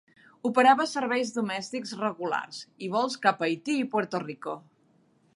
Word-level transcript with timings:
Operava 0.49 0.85
serveis 0.91 1.33
domèstics 1.35 1.91
regulars 1.99 2.61
i 2.87 2.89
vols 2.95 3.19
cap 3.27 3.43
a 3.45 3.49
Haití 3.49 3.75
i 3.83 3.87
Puerto 3.93 4.23
Rico. 4.25 4.57